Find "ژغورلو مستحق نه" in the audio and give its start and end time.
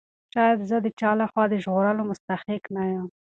1.63-2.83